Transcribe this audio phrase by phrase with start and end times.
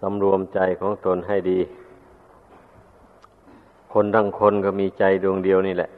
[0.00, 1.60] สำรวมใจของตนให้ดี
[3.92, 5.90] คนทั้งคนก็มีใจดวงเดียวนี่แหละ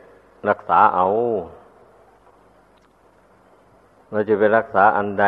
[0.49, 1.07] รักษาเอา
[4.11, 5.27] เราจะไปรักษาอันใด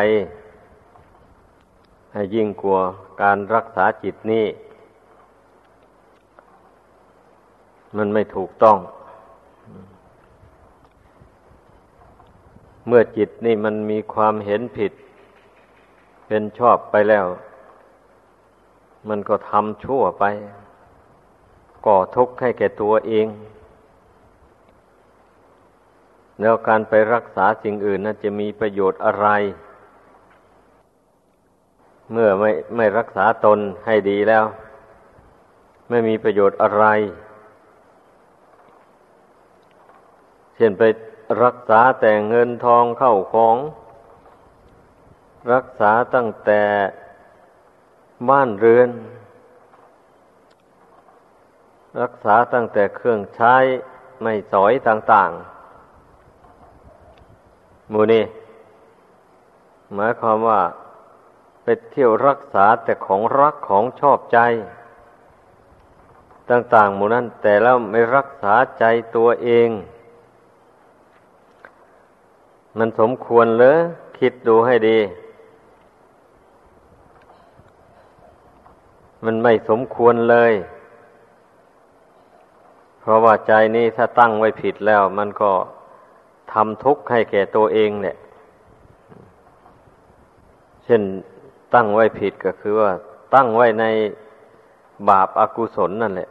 [2.12, 2.77] ให้ยิ่งกลัว
[3.23, 4.46] การรักษาจิตนี่
[7.96, 8.79] มันไม่ถูกต้อง
[12.87, 14.93] เมื่อจิตนี่มันมีความเห็นผิด
[16.27, 17.27] เป็นชอบไปแล้ว
[19.08, 20.25] มันก็ทำชั่วไป
[21.86, 23.26] ก่อทุกข์ให้แก่ตัวเอง
[26.40, 29.26] แล้วการไปรักษาสิ่งอื่นนั้นจะมีประโยชน์อะไร
[32.12, 34.44] เมื่อไม่ไม่รักษาตนให้ดีแล้ว
[35.91, 36.84] ไม่มีประโยชน์อะไร
[40.56, 40.83] เช่นไป
[41.44, 43.56] รักษาแต่เงินทองเข้าของ
[45.52, 46.62] รักษาตั้งแต่
[48.28, 48.91] บ้านเรือน
[52.00, 53.55] รักษาตั้งแต่เครื่องใช้
[54.22, 58.24] ไม่สอยต่างๆ มูนี่
[59.94, 60.61] หมายความว่า
[61.62, 64.39] ไปเที่ยวรักษาแต่ของรักของชอบใจ
[66.50, 68.84] ต่างๆ หมู่นั้น แต่แล้วไม่รักษาใจ
[69.16, 69.69] ตัวเอง
[72.78, 73.78] มันสมควรเลย
[74.19, 74.98] คิดดูให้ดี
[79.24, 80.52] มันไม่สมควรเลย
[83.00, 85.52] เพราะว่าใจนี้ถ้าตั้งไว้ผิดแล้ว มันก็
[86.52, 88.16] ทำทุกข์ให้แก่ตัวเองเนี่ย
[90.84, 91.02] เช่น
[91.74, 92.92] ตั้งไว้ผิดก็คือว่า
[93.34, 93.84] ตั้งไว้ใน
[95.08, 96.30] บาปอากุศลนั่นแหละ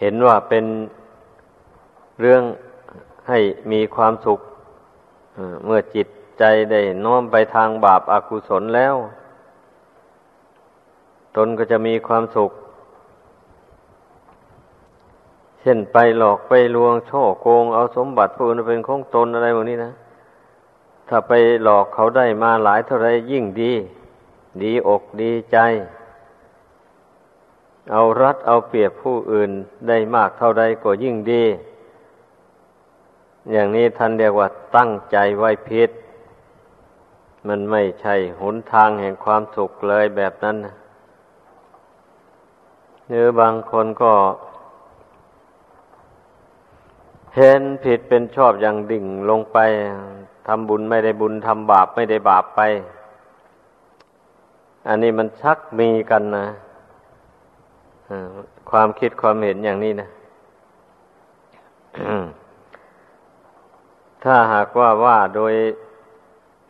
[0.00, 0.64] เห็นว่าเป็น
[2.20, 2.42] เรื่อง
[3.28, 3.38] ให้
[3.72, 4.40] มีความสุข
[5.64, 6.06] เมื่อจิต
[6.38, 8.94] ใจได้น้อมไปทางบาปอากุศลแล้ว
[11.36, 12.50] ตนก็จะมีความสุข
[15.60, 19.92] เช่นไปหลอกไปลวงช่อโกง เอาสมบัติผู้อื่นเป็นของตนอะไรแบบนี้นะ
[21.08, 23.72] ถ้าไปหลอกเขาได้มาหลายเท่าไรยิ่งดี
[24.62, 25.58] ดีอกดีใจ
[27.92, 29.50] เอารัดเอาเปรียบผู้อื่น
[29.88, 31.44] ได้มากเท่าใดก็ยิ่งดี
[33.52, 35.90] อย่างนี้ท่านเรียกว่าตั้งใจไว้พิษ
[37.48, 40.74] มันไม่ใช่หนทางแห่งความสุขเลยแบบนั้นนะ
[43.08, 44.12] หรือบางคนก็
[47.36, 49.58] เห็นผิดเป็นชอบอย่างดิ่งลงไป
[50.46, 52.60] ทำบุญไม่ได้บุญทำบาปไม่ได้บาปไป
[54.88, 56.46] อันนี้มันชักมีกันนะ
[58.70, 60.08] ความคิดความเห็นอย่างนี้นะ
[64.24, 65.54] ถ้าหากว่าว่าโดย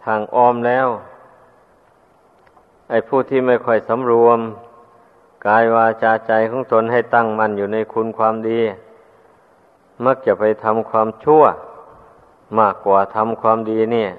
[0.05, 0.89] ทางอ้อมแล้ว
[2.91, 4.41] ไอ้ผู้ที่ไม่ค่อยสำรวม
[5.47, 8.61] กายวาจาใจของตนให้ตั้งมั่นอยู่ในคุณความดี
[10.05, 11.43] มักจะไปทำความชั่ว
[12.59, 14.11] มากกว่าทำความดีเนี่ย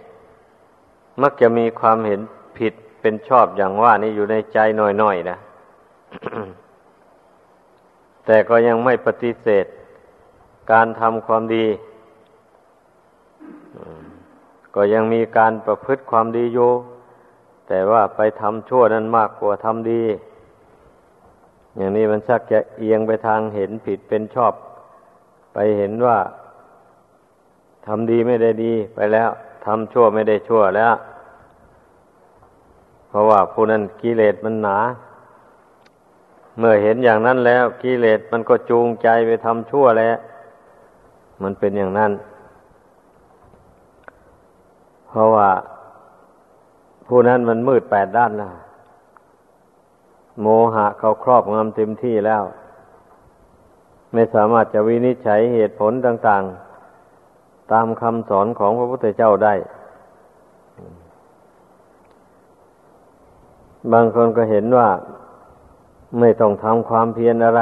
[1.21, 2.21] มักจะมีความเห็น
[2.57, 5.37] ผิดเป็นชอบอย่างว่านี่อยู่ในใจหน่อยๆนะ
[8.25, 9.65] แต่ก็ยังไม่ปฏิเสธ
[10.71, 11.65] การทำความดี
[14.75, 16.71] ก็ยังมีการประพฤติความดีอยู่
[17.67, 20.03] แต่ว่าไปทำชั่วนั้นมากกว่าทำดี
[21.77, 24.53] อย่างนี้มันชักจะเอียงไปทางเห็นผิดเป็นชอบ
[25.53, 26.17] ไปเห็นว่า
[27.85, 29.29] ทำดีไม่ได้ดีไปแล้ว
[29.65, 30.93] ทำชั่วไม่ได้ชั่วแล้ว
[33.09, 34.77] เพราะว่าผู้นั้นกิเลสมันหนา
[36.57, 40.15] เมื่อเห็นอย่างนั้นแล้วกิเลสมันก็จูงใจไปทำชั่วแล้ว
[41.43, 42.11] มันเป็นอย่างนั้น
[45.07, 45.49] เพราะว่า
[47.07, 48.53] ผู้นั้นมันมืดแปดด้านแล้ว
[50.41, 52.43] โมหะเขาครอบงำเต็มที่แล้ว
[54.13, 56.43] ไม่สามารถจะวินิจฉัยเหตุผลต่าง
[57.07, 59.53] ๆ ตามคำสอนของพระพุทธเจ้าได้
[63.91, 64.89] บางคนก็เห็นว่า
[66.19, 67.61] ไม่ต้องทำความเพียรอะไร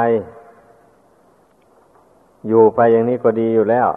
[2.48, 3.88] อยู่ไปอย่างนี้ก็ดีอยู่แล้ว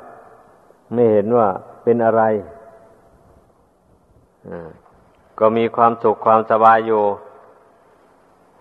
[0.93, 1.47] ไม่เห็นว่า
[1.83, 2.23] เป็นอะไร
[5.39, 7.03] ก็มีความสุขความสบายอยู่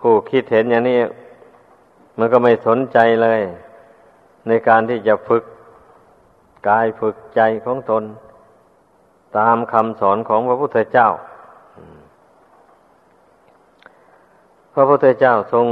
[0.00, 0.98] ผู้คิดเห็นอย่างนี้
[2.18, 3.40] มันก็ไม่สนใจเลย
[4.46, 5.44] ในการที่จะฝึก
[6.68, 8.04] กายฝึกใจของตน
[9.38, 11.08] ตามคำสอนของพระพุทธเจ้า
[14.74, 15.66] พระพุทธเจ้าทรง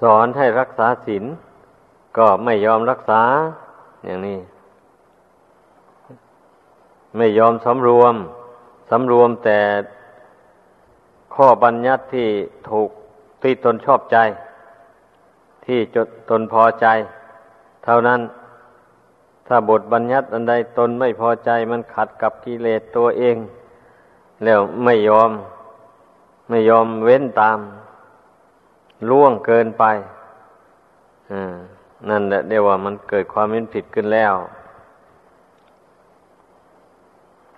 [0.00, 1.24] สอนให้รักษาศีล
[2.18, 3.22] ก็ไม่ยอมรักษา
[4.04, 4.38] อย่างนี้
[7.16, 8.14] ไม่ยอมสำรวม
[8.90, 9.58] สำรวมแต่
[11.34, 12.28] ข้อบัญญัติที่
[12.70, 12.90] ถูก
[13.42, 14.18] ที่ตนชอบใจ
[15.66, 16.86] ที่จดตนพอใจ
[17.84, 18.20] เท่านั้น
[19.46, 23.36] ถ้าบทบัญญัติอันใดตนไม่พอใจ มันขัดกับกิเลสตัวเอง
[24.44, 25.30] แล้วไม่ยอม
[26.48, 27.58] ไม่ยอมเว้นตาม
[29.08, 29.84] ล่วงเกินไป
[32.08, 34.34] นั่นแหละเดียวว่ามันเกิดความเห็นผิดขึ้นแล้ว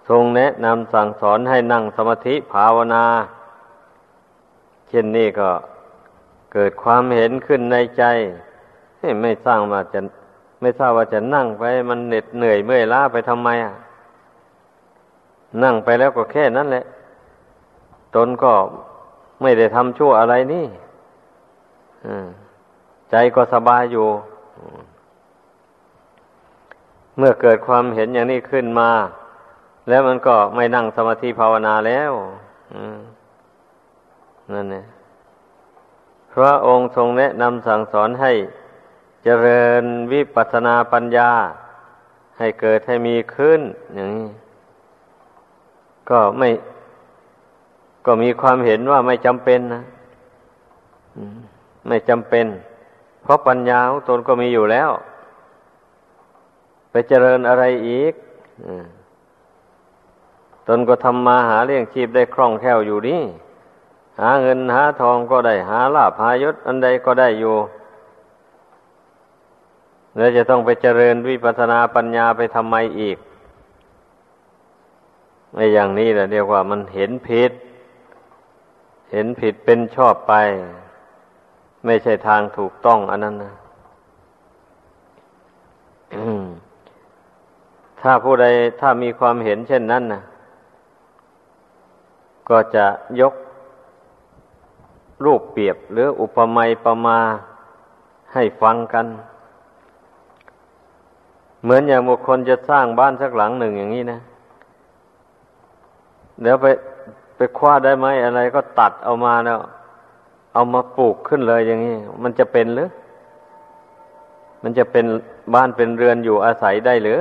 [0.09, 3.05] ทรงแนะนำสั่งสอนให้นั่งสมาธิภาวนา
[4.94, 5.50] ช่นนี้ก็
[6.52, 8.05] เกิดความเห็นขึ้นในใจ
[9.23, 10.00] ไม่สร้างมาจะ
[10.61, 13.75] ไม่ทราบว่าจะนั่งไปมันเหน็ดเหนื่อยเมื่อยล้าไปทำไมอะ
[15.62, 16.85] นั่งไปแล้วก็แค่นั้นแหละ
[18.14, 18.52] ตนก็
[19.43, 20.67] ไม่ได้ทำชั่วอะไรนี่
[23.11, 24.08] ใจก็สบายอยู่
[27.19, 28.91] เมื่อเกิดความเห็นอย่างนี้ขึ้นมา
[29.88, 32.12] แล้วมันก็ไม่นั่งสมาธิภาวนาแล้ว
[34.52, 34.85] นั่นเนี่ย
[36.32, 38.32] พระองค์ทรงแนะนำสั่งสอนให้
[39.25, 41.31] เจริญวิปัสนาปัญญา
[42.38, 43.61] ให้เกิดให้มีขึ้น
[43.94, 44.29] อย่างนี้
[46.11, 46.49] ก็ไม่
[48.06, 49.82] ก็มีความเห็นว่าไม่จำเป็นนะ
[51.88, 52.46] ไม่จำเป็น
[53.23, 54.91] เพราะปัญญาของตนก็มีอยู่แล้ว
[56.91, 58.14] ไปเจริญอะไรอีก
[60.69, 63.23] ตนก็ทำมาหาเลี้ยงชีพได้คล่องแคล่วอยู่นี่
[64.21, 67.57] หาเงินหาทองก็ได้หาลาภหายศอันใดก็ได้อยู่
[70.17, 73.19] แล้วจะต้องไปเจริญวิปัสนาปัญญาไปทำไมอีก
[75.55, 77.53] ในอย่างนี้แหละเรียกว่ามันเห็นผิด
[79.13, 80.35] เห็นผิดเป็นชอบไป
[81.85, 83.55] ไม่ใช่ทางถูกต้องอันนั้นนะ
[88.01, 88.47] ถ้าผู้ใด
[88.81, 90.23] ถ้ามีความเห็นเช่นนั้นนะ
[92.49, 92.87] ก็จะ
[93.21, 93.35] ยก
[95.25, 97.19] รูปเปรียบหรืออุปมาประมา
[98.33, 99.07] ให้ฟังกัน
[101.63, 104.21] เหมือนอย่างบุคคลจะสร้างบ้านสักหลังหนึ่งอย่างนี้นะ
[106.43, 106.67] เดี๋ยวไป
[107.37, 109.59] ไปคว้าได้ไหมอะไรก็ตัดเอามาแล้ว
[110.55, 112.91] เอามาปลูกขึ้นเลยอย่างนี้ มันจะเป็นหรือ
[114.63, 115.07] มันจะเป็น
[115.55, 117.19] บ้านเป็นเรือนอยู่อาศัยได้หรือ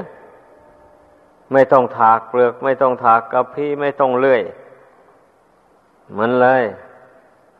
[1.53, 4.41] ไม่ต้องถากเปลือก ไม่ต้องถากกระพี้ไม่ต้องเลื่อย
[6.17, 6.63] มันเลย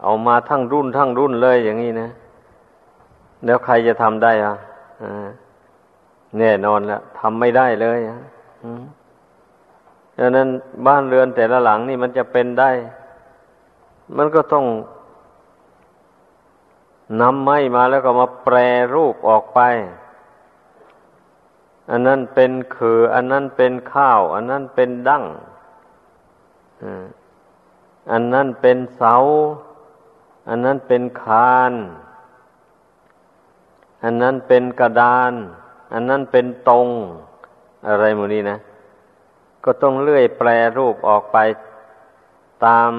[0.03, 2.09] เอามาทั้งรุ่นทั้งรุ่นเลยอย่างนี้นะ
[3.45, 4.55] แล้วใครจะทำได้อะ
[6.39, 8.17] แน่นอนแล้วทำไม่ได้เลยอะ
[10.19, 10.47] ดังนั้น
[10.87, 12.71] บ้านเรือนแต่ละหลังนี่มันจะเป็นได้
[14.17, 14.65] มันก็ต้อง
[17.21, 18.55] นำไม้มาแล้วก็มาแปร
[18.95, 19.59] รูปออกไป
[21.89, 25.23] อันนั้นเป็นคือ อันนั้นเป็นข้าว อันนั้นเป็นดั้ง
[28.11, 29.15] อันนั้นเป็นเสา
[30.49, 31.73] อันนั้นเป็นคาน
[34.03, 35.33] อันนั้นเป็นกระดาน
[35.93, 36.87] อันนั้นเป็นตรง
[37.87, 38.57] อะไรหมดนี้นะ
[39.63, 41.37] ก็ต้องเลื่อยแปรรูปออกไป
[42.65, 42.91] ตาม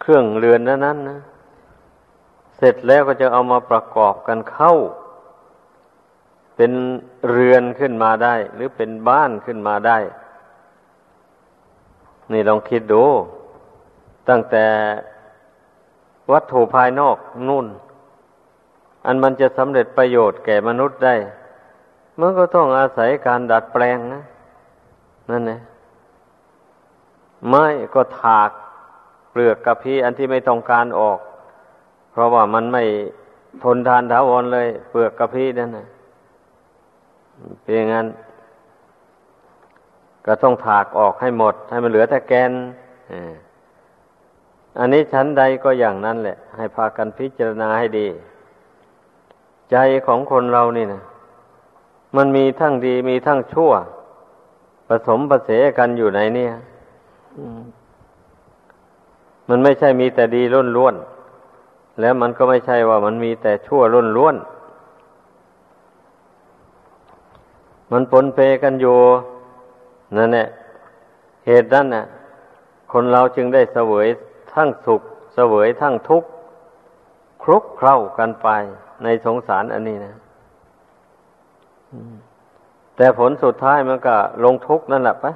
[0.00, 1.20] เครื่องเรือนนั้นนั้นนะ
[2.56, 4.72] เสร็จแล้วก็จะเอามาประกอบกันเข้า
[6.56, 6.72] เป็น
[7.30, 9.98] เรือนขึ้นมาได้ หรือเป็นบ้านขึ้นมาได้
[12.32, 13.04] นี่ลองคิดดู
[14.28, 14.66] ตั้งแต่
[16.32, 17.16] วัตถุภายนอก
[17.48, 17.66] นู่น
[19.06, 21.14] อันมันจะสำเร็จประโยชน์แก่มนุษย์ได้
[22.20, 24.22] มันก็ต้องอาศัยการดัดแปลงนะ
[25.30, 25.60] นั่นแหละ
[27.48, 27.64] ไม้
[27.94, 28.50] ก็ถาก
[29.30, 31.18] เปลือกกระพี้อันที่ไม่ต้องการออก
[32.12, 32.84] เพราะว่ามันไม่
[33.64, 35.86] ทนทานถาวรเลย เปลือกกระพี้นั่นนะ
[37.62, 38.06] เป็นอย่างนั้น
[40.26, 42.50] ก็ต้องถากออกให้หมด ให้มันเหลือแต่แกน
[43.12, 43.14] อ
[44.78, 48.06] อันนี้ชั้นใดก็อย่างนั้นแหละ ให้พากันพิจารณาให้ดี
[49.70, 49.76] ใจ
[50.06, 51.02] ของคนเรานี่นะ
[52.16, 53.72] มันมีทั้งดีมีทั้งชั่ว
[54.88, 56.52] ผสมประเสกันอยู่ในเนี่ย
[59.48, 60.94] มันไม่ใช่มีแต่ดีล้นล้วน
[62.00, 64.36] แล้วมันก็ไม่ใช่ว่ามันมีแต่ชั่วล้นล้วน
[67.92, 68.98] มันปนเปกันอยู่
[70.16, 70.46] นั่นแหละ
[71.46, 72.04] เหตุนั้นน่ะ
[72.92, 74.08] คนเราจึงได้เสวย
[74.54, 75.02] ทั้งสุข
[75.34, 76.28] เสวยทั้งทุกข์
[77.42, 78.48] คลุกเคล้ากันไป
[79.02, 80.14] ในสงสารอันนี้นะ
[82.96, 85.32] แต่ผลสุดท้ายมันก็ลงทุกข์นั่นแหละปะ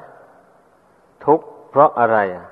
[1.24, 2.46] ทุกข์เพราะอะไรอะ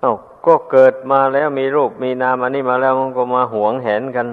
[0.00, 0.14] เอ้า
[0.46, 4.28] ก็เกิดมาแล้วมีรูปมีนามอันนี้มาแล้วมันก็มาหวงแหนกัน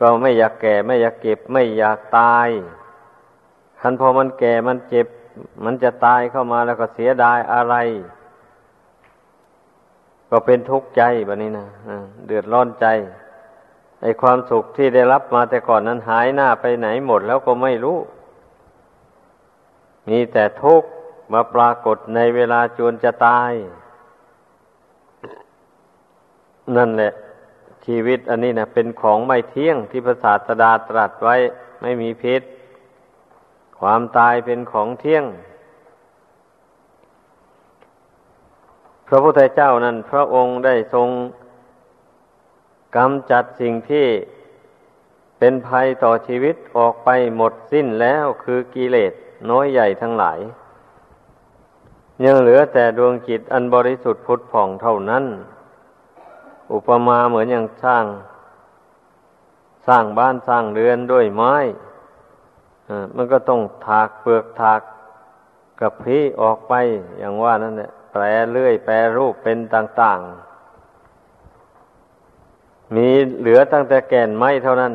[0.00, 2.48] ก็ไม่อยากแก่ไม่อยากเก็บ ไม่อยากตาย
[3.80, 5.06] คันพอมันแก่มันเจ็บ
[5.64, 7.74] มันจะตายเข้ามาแล้วก็เสียดายอะไร
[10.34, 11.66] ก็เป็นทุกข์ใจแบบนี้นะ
[12.26, 12.86] เดือดร้อนใจ
[14.02, 17.98] ไอความสุขที่ได้รับมาแต่ก่อนนั้นหายหน้าไปไหนหมดแล้วก็ไม่รู้
[20.08, 20.88] มีแต่ทุกข์
[21.32, 23.52] มาปรากฏในเวลาจวนจะตาย
[26.76, 27.12] นั่นแหละ
[27.86, 31.36] ชีวิตอันนี้นะเป็นของไม่เที่ยงที่พระศาสดาตรัสไว้
[31.82, 32.42] ไม่มีพิษ
[33.80, 35.24] ความตายเป็นของเที่ยง
[39.14, 41.08] ระพุทธเจ้านั้น พระองค์ได้ทรง
[42.96, 44.06] กำจัดสิ่งที่
[45.38, 49.12] เป็นภัยต่อชีวิตออกไปหมดสิ้นแล้วคือกิเลส
[49.50, 50.38] น้อยใหญ่ทั้งหลาย
[52.24, 55.24] ยังเหลือแต่ดวงจิตอันบริสุทธิ์พุทธผ่องเท่านั้น
[56.72, 58.04] อุปมาเหมือนอย่างสร้าง
[59.86, 61.54] สร้างบ้านสร้างเรือนด้วยไม้
[63.16, 64.80] มันก็ต้องถากเปลือกถาก
[65.80, 66.74] กับพีออกไป
[67.18, 70.20] อย่างว่านั่นแหละ แปรเลื่อย แปรรูปเป็นต่าง
[72.22, 74.92] ๆ มีเหลือตั้งแต่แก่นไม้เท่านั้น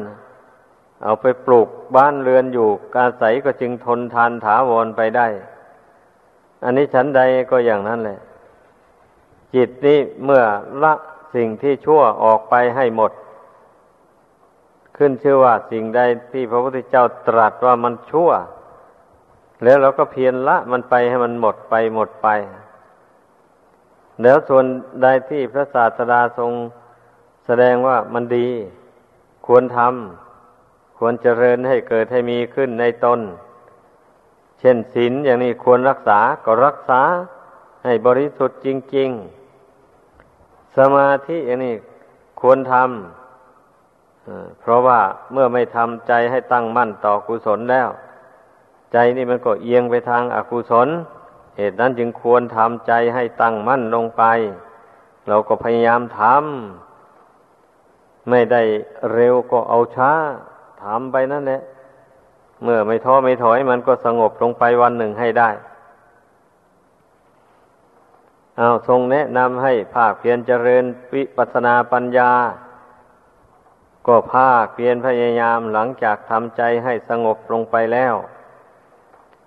[1.04, 5.28] เอาไปปลูกบ้านเรือนอยู่การใสก็จึงทนทานถาวรไปได้
[6.64, 7.22] อันนี้ฉันใด
[7.52, 8.20] ก็อย่างนั้นแหละ
[9.56, 10.44] จิตนี้เมื่อ
[10.84, 10.94] ละ
[11.36, 13.12] สิ่งที่ชั่วออกไปให้หมด
[14.98, 18.30] ขึ้นชื่อว่าสิ่งใดที่พระพุทธเจ้าตรัสว่ามันชั่ว
[19.64, 22.28] แล้วเราก็เพียรละมันไปให้มันหมดไปหมดไป
[24.22, 24.66] แล้วส่วน
[25.04, 26.52] ใดที่พระศาสดาทรง
[27.46, 28.48] แสดงว่ามันดี
[29.48, 33.20] ควรทำควรเจริญให้เกิดให้มีขึ้นในตน
[34.60, 37.02] เช่นศีลอย่างนี้ควรรักษาก็รักษา
[37.86, 39.10] ให้บริสุทธิ์จริง
[39.94, 41.76] ๆ สมาธิอย่างนี้
[42.42, 45.00] ควรทำเพราะว่า
[45.32, 47.90] เมื่อไม่ทำใจให้ตั้งมั่นต่อกุศลแล้ว
[48.92, 50.88] ใจนี่มันก็เอียงไปทางอากุศล
[51.58, 54.24] เหตุนั้นจึงควรทำใจให้ตั้งมั่นลงไป
[55.28, 58.62] เราก็พยายามทำไม่ได้
[59.14, 60.12] เร็วก็เอาช้า
[60.84, 61.62] ทำไปนั่นแหละ
[62.64, 65.50] เมื่อไม่ท้อไม่ถอยมันก็สงบลงไปวันหนึ่งให้ได้
[68.58, 70.84] เอาทรงแนะนำให้ภาคเพียรเจริญ
[71.16, 72.32] วิปัสนาปัญญา
[74.08, 78.16] ก็ภาคเพียรพยายามหลังจากทำใจให้สงบลงไปแล้ว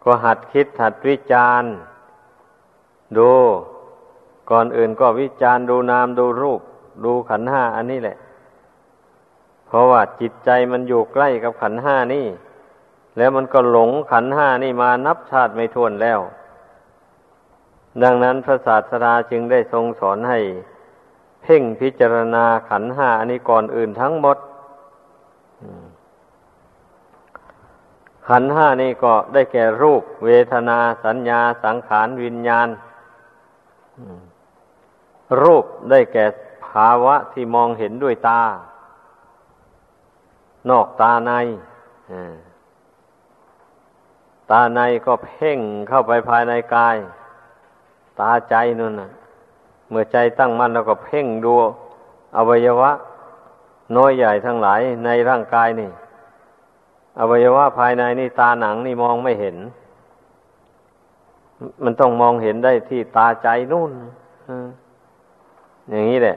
[0.04, 1.70] ก็หัดคิดหัดวิจารณ์
[3.18, 3.30] ดู
[4.50, 6.60] ก่อนอื่นก็วิจารณ์ดูนามดูรูป
[7.04, 8.16] ดูขันห้าอันนี้แหละ
[9.66, 12.26] เพราะว่าจิตใจมันอยู่ใกล้กับขันห้านี่
[13.16, 16.20] แล้วมันก็หลงขันห้านี่มานับชาติไม่ท้วนแล้ว
[18.02, 20.40] ดังนั้นพระศาสดาจึงได้ทรงสอนให้
[21.42, 24.36] เพ่งพิจารณาขันห้าอันนี้ก่อนอื่นทั้งหมด
[28.28, 32.68] ขันห้านี่ก็ได้แก่รูป เวทนาสัญญาสังขารวิญญาณ
[35.42, 36.26] รูปได้แก่
[36.66, 38.42] ภาวะที่มองเห็นด้วยตา
[40.70, 41.32] นอกตาใน
[44.50, 46.96] ตาในก็เพ่งเข้าไปภายในกาย
[48.20, 49.10] ตาใจนั่นนะ
[49.90, 51.52] เมื่อใจตั้งมั่นแล้วก็เพ่งดู
[52.36, 52.90] อวัยวะ
[53.96, 55.90] น้อยใหญ่ทั้งหลายในร่างกายนี่
[57.20, 59.56] อวัยวะภายในนี่ตาหนังนี่มองไม่เห็น
[61.84, 63.92] มันต้องมองเห็นได้ที่ตาใจนู่น
[65.90, 66.36] อย่างนี้แหละ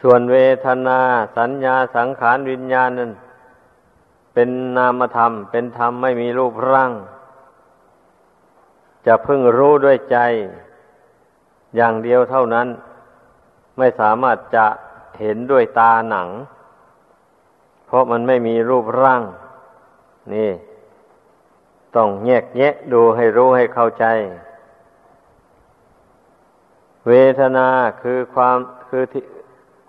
[0.00, 1.00] ส่วนเวทนา
[1.36, 3.12] สัญญาสังขารวิญญาณนั้น
[4.34, 6.92] เป็นนามธรรม เป็นธรรมไม่มีรูปร่าง
[9.06, 10.18] จะพึ่งรู้ด้วยใจ
[11.76, 12.68] อย่างเดียวเท่านั้น
[13.78, 14.66] ไม่สามารถจะ
[15.20, 16.28] เห็นด้วยตาหนัง
[17.86, 19.22] เพราะมันไม่มีรูปร่าง
[20.34, 20.50] นี่
[21.96, 24.04] ต้องแยกแยะดูให้รู้ให้เข้าใจ
[27.08, 27.68] เวทนา
[28.02, 28.58] คือความ
[28.88, 29.24] คือที่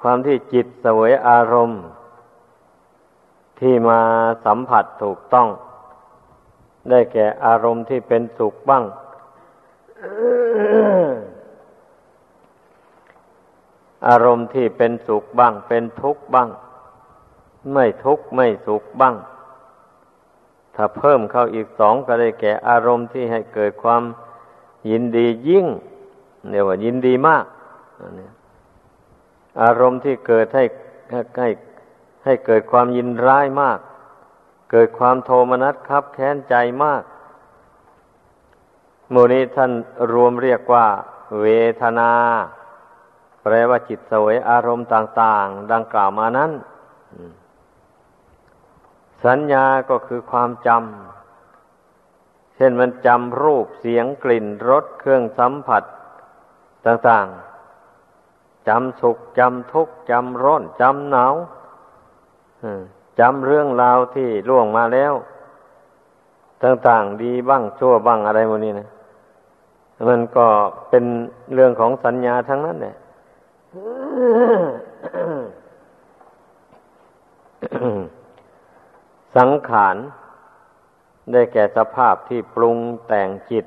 [0.01, 1.83] ความที่จิตเสวยอารมณ์
[3.59, 4.01] ที่มา
[4.45, 5.47] สัมผัสถูกต้อง
[6.89, 8.83] ได้แก่อารมณ์ที่เป็นสุขบ้าง
[14.07, 16.49] อารมณ์ที่เป็นสุขบ้าง เป็นทุกข์บ้าง
[17.73, 19.15] ไม่ทุกข์ไม่สุขบ้าง
[20.75, 24.03] ถ้าเพิ่มเข้าอีกสองก็ได้แก่อารมณ์ที่ให้เกิดความ
[24.89, 25.65] ยินดียิ่ง
[26.49, 27.45] เรียกว่ายินดีมาก
[29.61, 30.63] อารมณ์ที่เกิดให้
[31.11, 31.49] ให้
[32.25, 33.79] ให้เกิดความยินร้ายมาก
[34.71, 37.03] เกิดความโทมนัสครับแค้นใจมาก
[39.11, 39.71] โมนี้ท่าน
[40.13, 40.87] รวมเรียกว่า
[41.41, 41.45] เว
[41.81, 42.11] ทนา
[43.41, 46.51] แปลว่าจิตสวยอารมณ์ต่าง ๆ ดังกล่าวมานั้น
[49.25, 55.83] สัญญาก็คือความจำ เช่นมันจำรูปเสียงกลิ่นรสเครื่องสัมผัส
[56.85, 61.33] ต่างๆ จำสุขจำทุกข์จำร้อนจำหนาว
[63.19, 65.13] จำเรื่องราวที่ล่วงมาแล้ว
[66.63, 68.87] ต่างๆ ดีบ้างชั่วบ้างอะไรโมนี้นะ
[70.09, 70.47] มันก็
[70.89, 71.05] เป็น
[71.53, 72.95] เรื่องของสัญญาทั้งนั้นแหละ
[79.37, 79.95] สังขาร
[81.31, 83.65] ได้แก่สภาพที่ปรุงแต่งจิต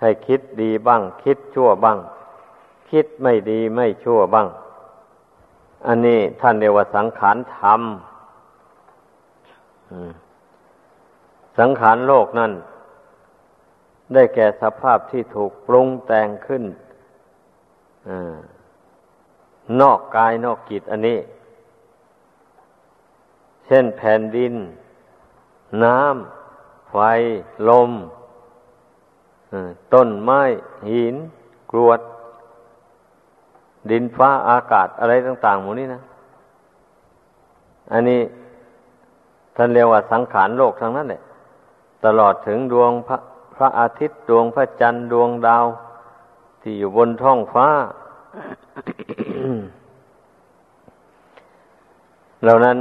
[0.00, 1.98] ให้คิดดีบ้าง คิดชั่วบ้าง
[2.90, 4.48] คิดไม่ดีไม่ชั่วบ้าง
[5.86, 7.82] อันนี้ท่านเรียกว่าสังขารธรรม
[11.58, 12.52] สังขารโลกนั่น
[14.14, 16.64] ได้แก่สภาพที่ถูกปรุงแต่งขึ้น
[18.08, 18.10] อ
[19.80, 21.18] นอกกายนอกกิจอันนี้
[23.72, 24.54] ช่นแผ่นดิน
[25.84, 26.96] น้ำ ไฟ
[27.68, 27.90] ลม
[29.94, 30.40] ต้นไม้
[30.88, 31.16] หิน
[31.70, 32.00] กรวด
[33.90, 36.00] ดินฟ้าอากาศอะไรต่าง ๆ หมดนี้นะ
[37.92, 38.20] อันนี้
[39.56, 41.22] ท่านเรียกว่าสังขารโลกทั้งนั้นแหละ
[42.04, 43.16] ตลอดถึงดวงพระ
[43.54, 45.66] พระอาทิตย์ดวงพระจันทร์ดวงดาว
[46.62, 47.68] ที่อยู่บนท้องฟ้า
[52.42, 52.78] เหล่านั้น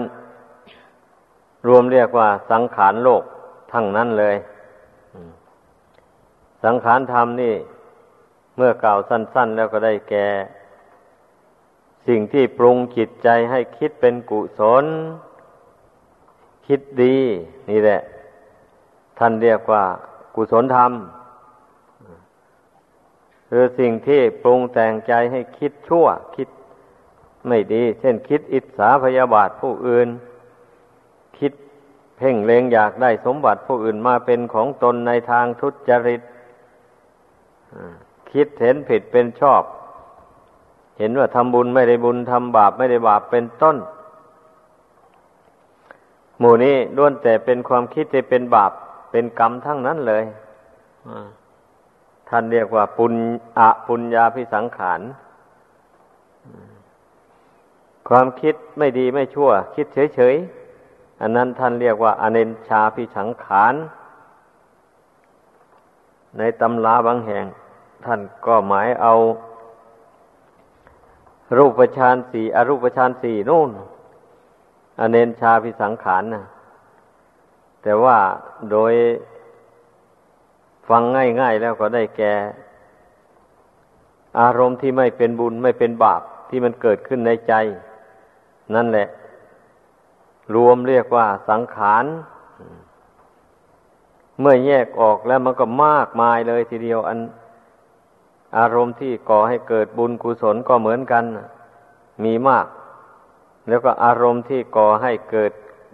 [1.67, 3.23] รวมเรียกว่าสังขารโลก
[3.71, 4.35] ทั้งนั้นเลย
[6.63, 7.55] สังขารธรรมนี่
[8.57, 10.27] เมื่อกล่าวสั้น ๆ แล้วก็ได้แก่
[12.07, 14.85] สิ่งที่ปรุงจิตใจให้คิดเป็นกุศล
[16.67, 17.17] คิดดี
[17.69, 18.01] นี่แหละ
[19.17, 19.83] ท่านเรียกว่า
[20.35, 20.91] กุศลธรรม
[23.49, 26.49] คือสิ่งที่ปรุงแต่งใจให้คิดชั่ว คิด
[27.47, 30.07] ไม่ดี เช่นคิดอิจฉาพยาบาทผู้อื่น
[32.23, 36.21] เพ่งเลงอยากได้สมบัติผู้อื่นมาเป็นของตนในทางทุจริต
[38.31, 39.63] คิดเห็นผิดเป็นชอบ
[40.97, 43.77] เห็นว่าทำบุญไม่ได้บุญทำบาปไม่ได้บาปเป็นต้น
[46.39, 48.71] หมู่นี้ล้วนแต่เป็นความคิดที่เป็นบาป
[49.11, 50.23] เป็นกรรมทั้งนั้นเลย
[52.29, 53.13] ท่านเรียกว่าปุญ
[53.59, 55.01] อะปุญญาพิสังขาร
[58.09, 60.60] ความคิดไม่ดีไม่ชั่ว คิดเฉยๆ
[61.21, 63.73] อันนั้นท่านเรียกว่าอเนนชาพิสังขาร
[66.37, 67.45] ในตำราบางแห่ง
[68.05, 69.13] ท่านก็หมายเอา
[71.57, 73.69] รูปฌานสี่อรูปฌานสี่นู่น
[74.99, 76.43] อเนนชาพิสังขารนะ
[77.83, 78.17] แต่ว่า
[78.71, 78.93] โดย
[80.89, 81.01] ฟัง
[81.41, 82.33] ง่ายๆแล้วก็ได้แก่
[84.39, 87.53] อารมณ์ที่ไม่เป็นบุญไม่เป็นบาปที่มันเกิดขึ้นในใจ
[88.75, 89.07] นั่นแหละ
[90.55, 92.05] รวมเรียกว่าสังขาร
[94.39, 97.19] เมื่อแยกออกแล้วมันก็มากมายเลยทีเดียว อัน
[98.57, 101.23] อารมณ์ที่ก่อให้เกิดบุญกุศลก็เหมือนกัน
[102.23, 102.65] มีมาก
[103.67, 105.51] แล้วก็อารมณ์ที่ก่อให้เกิด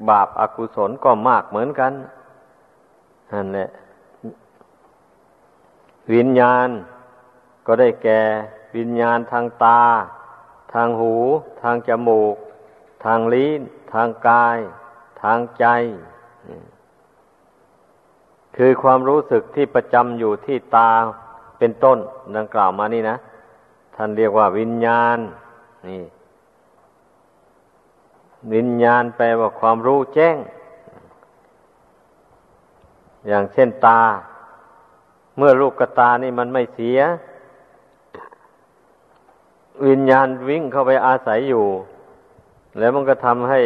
[0.09, 1.93] บาปอากุศลก็มากเหมือนกัน
[3.31, 3.69] นั่นแหละ
[6.13, 6.69] วิญญาณ
[7.65, 8.21] ก็ได้แก่
[8.75, 9.81] วิญญาณทางตา
[10.73, 11.15] ทางหู
[11.61, 12.35] ทางจมูก
[13.05, 13.61] ทางลิ้น
[13.93, 14.57] ทางกาย
[15.21, 15.65] ทางใจ
[18.55, 20.91] คือความรู้สึกที่ประจำอยู่ที่ตา
[21.59, 21.97] เป็นต้น
[22.35, 23.17] ดังกล่าวมานี่นะ
[23.95, 25.17] ท่านเรียกว่าวิญญาณ
[25.87, 26.03] นี่
[28.53, 30.37] วิญญาณแปลว่าความรู้แจ้ง
[33.27, 34.01] อย่างเช่นตา
[35.37, 36.99] เมื่อลูกกระตานี่มันไม่เสีย
[39.87, 41.65] วิญญาณวิ่งเข้าไปอาศัยอยู่
[42.79, 43.61] แล้วมันก็ทำให้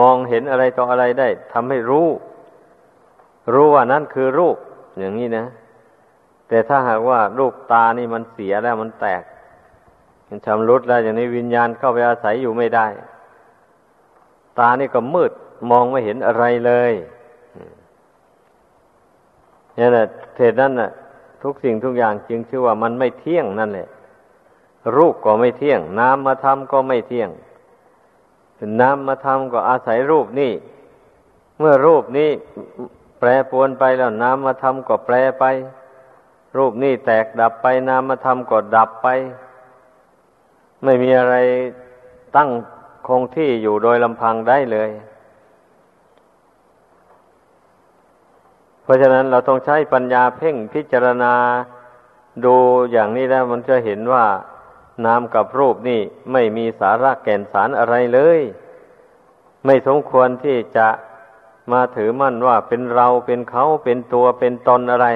[0.00, 2.08] มองเห็นอะไรต่ออะไรได้ทำให้รู้
[3.54, 4.56] รู้ว่านั่นคือรูป
[4.98, 5.44] อย่างนี้นะ
[6.48, 9.22] แต่ถ้าหากว่าลูกตานี่มันเสียแล้วมันแตก
[10.28, 12.86] มันชำรุดแล้วอย่างนี้วิญญาณเข้าไปอาศัยอยู่ไม่ได้
[14.58, 15.32] ตานี่ก็มืด
[15.70, 16.92] มองไม่เห็นอะไรเลย
[19.78, 20.90] นี่แหละเหตุนั้นน่ะ
[21.42, 23.88] ทุกสิ่งทุกอย่างจึงชื่อว่ามันไม่เที่ยงนั่นแหละ
[24.96, 27.30] รูปก็ไม่เที่ยงน้ำมาทำก็ไม่เที่ยง
[28.80, 30.52] น้ำมาทำก็อาศัยรูปนี่
[31.58, 32.30] เมื่อรูปนี้
[33.18, 35.44] แปรปวนไปแล้วน้ำมาทำก็แปรไป
[36.56, 39.08] รูปนี้แตกดับไปน้ำมาทำก็ดับไป
[40.84, 41.34] ไม่มีอะไร
[42.36, 42.50] ตั้ง
[43.06, 44.90] คงที่อยู่โดยลำพังได้เลย
[48.82, 51.34] เพราะฉะนั้นเราต้องใช้ปัญญาเพ่งพิจารณา
[52.44, 52.54] ดู
[52.92, 54.24] อย่างนี้แล้วมันจะเห็นว่า
[55.04, 56.00] นามกับรูปนี่
[56.32, 58.40] ไม่มีสาระแก่นสารอะไรเลย
[59.64, 60.88] ไม่สมควรที่จะ
[61.72, 65.06] มาถือมั่นว่าเป็นเราเป็นเขาเป็นตัวเป็นตนอะไร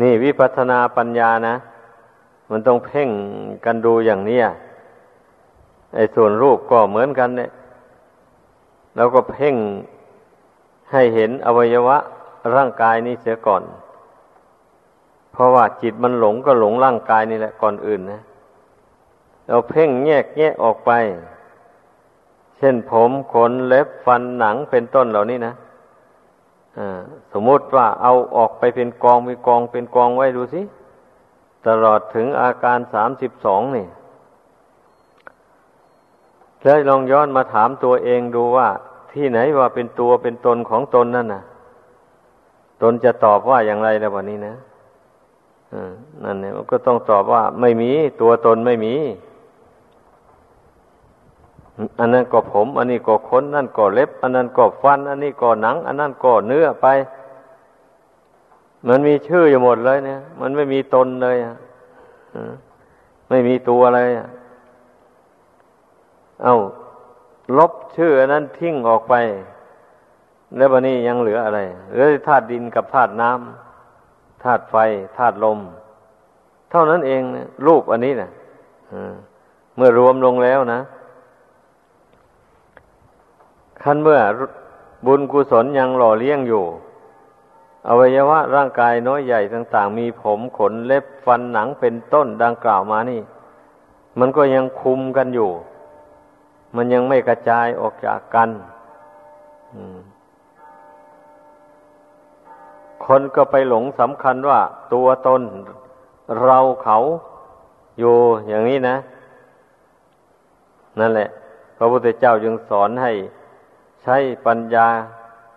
[0.00, 1.54] นี่วิปัสสนาปัญญานะ
[2.50, 3.10] มันต้องเพ่ง
[3.64, 4.40] กันดูอย่างนี้
[5.94, 7.50] ไอ้ส่วนรูปก็เหมือนกันเนี่ย
[8.96, 9.56] แล้วก็เพ่ง
[10.92, 11.96] ให้เห็นอวัยวะ
[12.54, 13.62] ร่างกายนี้เสียก่อน
[15.32, 18.20] เพราะว่าจิตมันหลงก็หลงร่างกายนี่แหละก่อนอื่นนะ
[19.48, 20.90] เราเพ่งแยกแยะออกไป
[22.58, 25.54] เช่นผมขนเล็บฟันหนังเป็นต้นเหล่านี้นะ
[27.32, 30.62] สมมติว่าเอาออกไปเป็นกองเป็นกองเป็นกองไว้ดูสิ
[31.66, 33.86] ตลอดถึงอาการสามสิบสองนี่
[36.62, 38.68] แล้วลองย้อนมาถามตัวเองดูว่า
[39.12, 41.42] ที่ไหนว่าเป็นตัวเป็นตนของตนนั่นน่ะ
[42.82, 44.54] ตนจะตอบว่าอย่างไรแล้ววันนี้นะ
[46.24, 48.94] นั่นเนี่ยมันก็ต้องตอบว่าไม่มีตัวตนไม่มี
[51.98, 56.86] อันนั้นก็ผม อันนี้ก็ขนนั่นก็เล็บ อันนั้นก็ฟัน อันนี้ก็หนัง อันนั้นก็เนื้อไป
[58.88, 61.54] มันมีชื่ออยู่หมดเลย เนี่ย มันไม่มีตนเลยอะ
[63.28, 64.28] ไม่มีตัวเลยอะ
[66.42, 66.54] เอา
[67.58, 69.14] ลบชื่ออันนั้นทิ้งออกไป
[70.56, 71.60] แล้ววันนี้ยังเหลืออะไร
[71.92, 73.71] เหลือธาตุดินกับธาตุน้ำ
[74.42, 74.76] ธาตุไฟ
[75.16, 75.58] ธาตุลม
[76.70, 78.30] เท่านั้นเองนะรูปอันนี้นะ
[79.76, 80.80] เมื่อรวมลงแล้วนะ
[83.82, 84.20] ขั้นเมื่อ
[85.06, 86.64] บุญกุศลยังหล่อเลี้ยงอยู่
[87.88, 93.20] อวัยวะร่างกายน้อยใหญ่ต่าง ๆ มีผมขนเล็บฟันหนังเป็นต้นดังกล่าวมานี่
[94.18, 95.50] มันก็ยังคุมกันอยู่
[96.76, 98.50] มันยังไม่กระจายออกจากกัน
[103.06, 104.60] คนก็ไปหลงสำคัญว่า
[104.92, 105.42] ตัวตน
[106.42, 106.98] เราเขา
[107.98, 108.14] อยู่
[108.48, 108.96] อย่างนี้นะ
[110.98, 111.28] นั่นแหละ
[111.76, 113.12] พระพุทธเจ้าจึงสอนให้
[114.02, 114.86] ใช้ปัญญา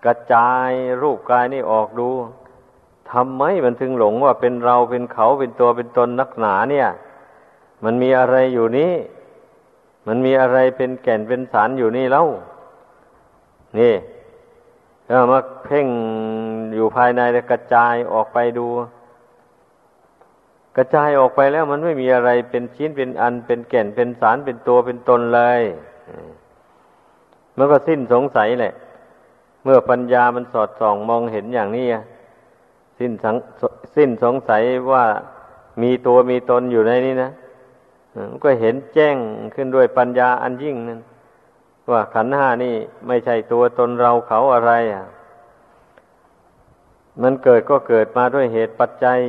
[0.05, 0.69] กระจาย
[1.01, 2.09] รูปกายนี่ออกดู
[3.11, 6.87] ทำไมมันถึงหลงว่าเป็นเราเป็นเขาเป็นตัวเป็นตนนักหนาเนี่ย
[7.83, 8.93] มันมีอะไรอยู่นี้
[10.07, 12.27] มันมีอะไรเป็นแก่นเป็นสารอยู่นี่แล้ว
[13.79, 13.93] นี่
[15.09, 15.87] เรามาเพ่ง
[16.75, 18.67] อยู่ภายในแล้วกระจายออกไปดู
[20.77, 25.61] กระจายออกไปแล้วมันไม่มีอะไรเป็นชิ้นเป็นอันเป็นแก่นเป็นสารเป็นตัวเป็นตนเลย
[27.57, 28.73] มันก็สิ้นสงสัยแหละ
[29.63, 31.87] เมื่อปัญญามันสอดส่องมองเห็นอย่างนี้
[32.99, 33.11] สิ้น
[33.95, 35.05] สิ้นสงสัยว่า
[35.81, 37.29] มีตัวมีตนอยู่ในนี้นะ
[38.29, 39.15] มันก็เห็นแจ้ง
[39.53, 40.99] ขึ้นด้วยปัญญาอันยิ่งนั้น
[41.91, 42.75] ว่าขันห้านี่
[43.07, 45.05] ไม่ใช่ตัวตนเราเขาอะไรอะ
[47.21, 49.19] มันเกิดก็เกิดมาด้วยเหตุปัจจัย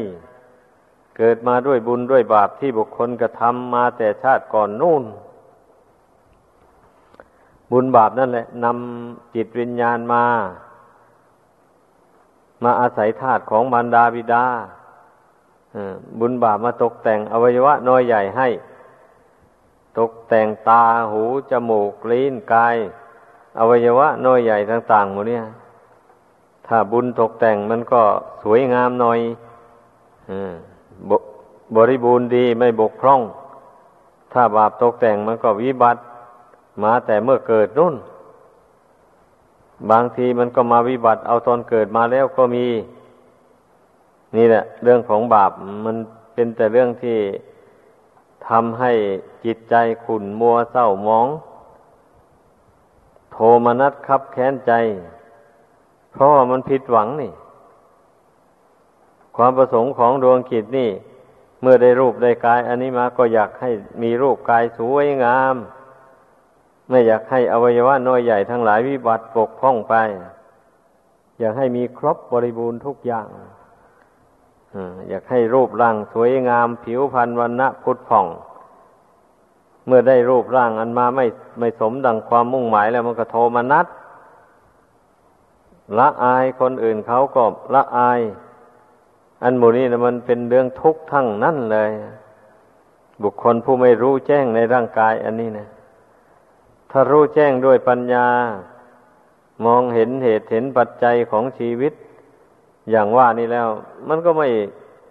[1.19, 5.05] เกิดมาด้วยบุญด้วยบาปที่บุคคลกระทำมาแต่ชาติก่อนนู่น
[7.73, 10.25] บุญบาปนั่นแหละนำจิตวิญญาณมา
[12.63, 14.45] มาอาศัยธาตุของมารดาบิดา
[16.21, 18.49] บุญบาปมาตกแต่งอวัยวะน้อยใหญ่ให้
[19.99, 20.83] ตกแต่งตา
[21.13, 22.77] หูจมูกลิ้นกาย
[23.59, 25.45] อวัยวะน้อยใหญ่ต่างๆหมดเนี่ย
[26.67, 28.03] ถ้าบุญตกแต่งมันก็
[28.43, 29.21] สวยงามหน่อย
[31.77, 33.23] บริบูรณ์ดีไม่บกพร่อง
[34.33, 36.01] ถ้าบาปตกแต่งมันก็วิบัติ
[36.83, 37.95] มาแต่เมื่อเกิดนุ่น
[39.91, 42.67] บางทีมันก็มาวิบัติ เอาตอนเกิดมาแล้วก็มี
[44.37, 45.53] นี่แหละ เรื่องของบาป
[45.85, 45.97] มัน
[46.35, 47.19] เป็นแต่เรื่องที่
[48.49, 48.93] ทำให้
[49.45, 51.27] จิตใจขุ่นมัวเศร้ามอง
[53.33, 54.73] โทมนัสคับแค้นใจ
[56.13, 57.33] เพราะว่ามันผิดหวังนี่
[59.37, 60.91] ความประสงค์ของดวงจิตนี่
[61.61, 63.71] เมื่อได้รูปได้กาย อันนี้มาก็อยากให้
[64.03, 65.55] มีรูปกายสวยงาม
[66.89, 69.95] ไม่อยากให้อวัยวะน้อยใหญ่ทั้งหลายวิบัติปกพ้องไป
[71.39, 73.29] อยากให้มีครบบริบูรณ์ทุกอย่าง
[75.09, 78.27] อยากให้รูปร่างสวยงามผิวพรรณวันณะพุทธผ่อง
[79.87, 81.27] เมื่อได้รูปร่างอันมาไม่
[81.59, 83.87] ไม่สมดังความมุ่งหมายแล้วมันก็โทมนัด
[85.99, 88.21] ละอายคนอื่นเขาก็ละอาย
[89.43, 91.91] อันหมูนี้นะมันเป็นเรื่องทุกข์ทั้งนั้นเลย
[93.23, 95.69] บุคคลผู้ไม่รู้แจ้งในร่างกาย อันนี้นะ
[96.91, 98.27] ถ้ารู้แจ้งด้วยปัญญา
[99.65, 101.93] มองเห็นเหตุเห็นปัจจัยของชีวิต
[102.91, 103.69] อย่างว่านี่แล้ว
[104.09, 104.49] มันก็ไม่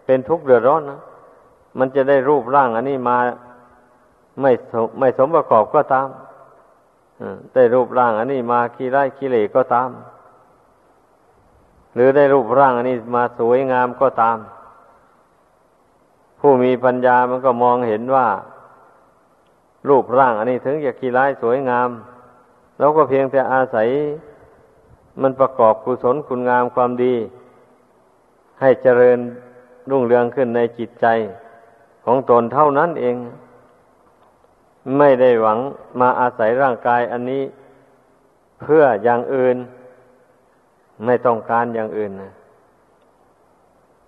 [0.05, 0.99] เป็นทุกข์เดือดร้อนนะ
[1.79, 3.17] มันจะได้รูปร่างอันนี้มา
[4.41, 4.51] ไม่
[4.99, 6.07] ไม่สมประกอบก็ตาม
[7.53, 9.89] ได้รูปร่างอันนี้มาขี้ไร่ขี้เหร่ก็ตาม
[11.95, 14.37] หรือได้รูปร่างอันนี้มาสวยงามก็ตาม
[16.39, 18.27] ผู้มีปัญญามันก็มองเห็นว่า
[19.89, 21.89] รูปร่างอันนี้ถึงจะขี้ไร่สวยงาม
[22.79, 23.87] เราก็เพียงแต่อาศัย
[25.21, 27.15] มันประกอบกุศลคุณงามความดี
[28.61, 29.19] ให้เจริญ
[29.89, 31.05] รุ่งเรืองขึ้นในจิตใจ
[32.05, 33.15] ของตนเท่านั้นเอง
[34.97, 35.59] ไม่ได้หวัง
[35.99, 37.43] มาอาศัยร่างกายอันนี้
[38.61, 39.57] เพื่ออย่างอื่น
[41.05, 42.31] ไม่ต้องการอย่างอื่นนะ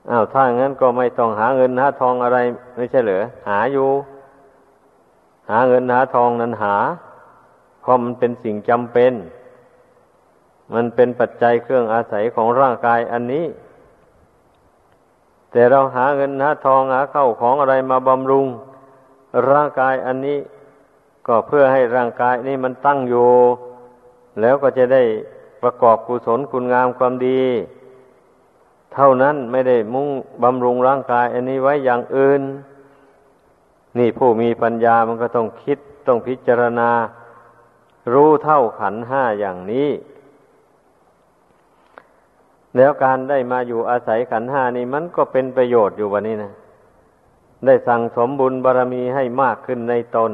[0.10, 2.38] อ้าวถ้างั้นก็ไม่ต้องหาเงินหาทองอะไร
[2.76, 3.90] ไม่ใช่เหรอหาอยู่
[5.50, 6.76] หาเงินหาทองนั้นหา
[7.82, 9.14] เพราะมันเป็นสิ่งจำเป็น
[10.74, 13.46] มันเป็นปัจจัยเครื่องอาศัยของร่างกายอันนี้
[15.52, 18.48] แต่เราหาเงินหาทองหาเข้าของอะไรมาบำรุง
[19.50, 20.40] ร่างกายอันนี้
[21.28, 23.30] ก็เพื่อให้ร่างกายนี้มันตั้งอยู่
[24.42, 25.04] แล้วก็จะได้
[25.64, 27.44] ประกอบกุศลคุณงามความดี
[28.94, 30.08] เท่านั้นไม่ได้มุ่ง
[30.44, 32.42] บำรุงร่างกาย อันนี้ไว้อย่างอื่น
[33.98, 36.90] นี่ผู้มีปัญญามันก็ต้องคิดต้องพิจารณา
[38.14, 39.90] รู้เท่าขันห้าอย่างนี้
[42.78, 46.52] แล้วการได้มาอยู่อาศัยขันห้านี่มันก็เป็นประโยชน์อยู่วันนี้นะ
[47.66, 50.32] ได้สั่งสมบุญบารรมีให้มากขึ้นในตน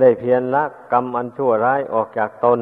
[0.00, 2.60] ได้เพียรละกรรมอันชั่วร้ายออกจากตน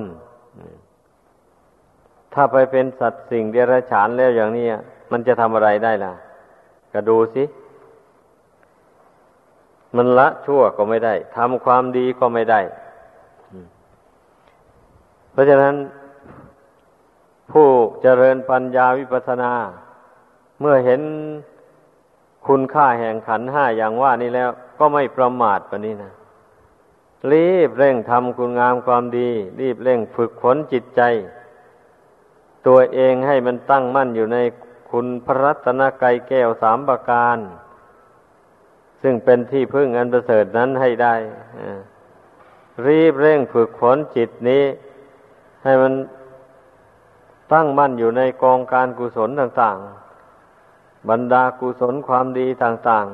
[2.35, 4.67] ถ้าไปเป็นสัตว์สิ่งเดรัจฉานแล้วอย่างนี้
[5.11, 6.13] มันจะทำอะไรได้ล่ะ
[6.93, 7.45] ก็ดูสิ
[9.97, 12.61] มันละชั่วก็ไม่ได้ทำความดีก็ไม่ได้
[15.33, 15.75] เพราะฉะนั้น
[17.53, 17.69] ผู้
[18.03, 19.53] เจริญปัญญาวิปัสสนา
[20.61, 21.01] เมื่อเห็น
[22.47, 26.13] คุณค่าแห่งขันห้าอย่างว่านี้แล้ว ก็ไม่ประมาทปนี้นะ
[27.33, 29.31] รีบเร่งทำคุณงามความดี
[29.61, 31.03] รีบเร่งฝึกฝนจิตใจ
[32.67, 34.39] ตัวเองให้มันตั้งมั่นอยู่ใน
[34.91, 37.39] คุณพระรัตนกายแก้วสามประการ
[39.03, 41.15] ซึ่งเป็นที่พึ่งอันประเสริฐนั้นให้ได้
[42.87, 44.65] รีบเร่งฝึกฝนจิตนี้
[45.65, 45.93] ให้มัน
[47.53, 53.07] ตั้งมั่นอยู่ในกองการกุศลต่างๆ บรรดากุศลความดีต่าง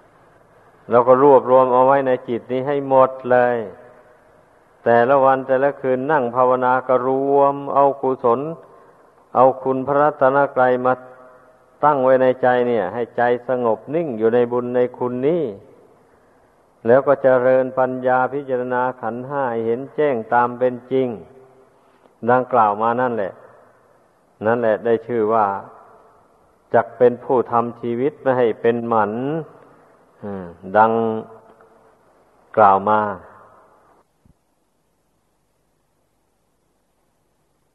[0.00, 3.56] ๆแล้วก็รวบรวมเอาไว้ในจิตนี้ให้หมดเลย
[4.84, 8.40] แต่ละวันแต่ละคืนนั่งภาวนาก็รวม เอากุศล
[9.34, 10.92] เอาคุณพระรัตนกรัยมา
[11.84, 15.42] ตั้งไว้ในใจเนี่ย ให้ใจสงบนิ่งอยู่ในบุญในคุณนี้
[16.86, 21.08] แล้วก็เจริญปัญญาพิจารณาขันห้าเห็นแจ้งตามเป็นจริง
[22.30, 23.32] ดังกล่าวมานั่นแหละ
[24.46, 25.46] นั่นแหละได้ชื่อว่า
[26.74, 29.12] จักเป็นผู้ทำชีวิตไม่ให้เป็นหมัน
[30.78, 30.92] ดัง
[32.56, 33.00] กล่าวมา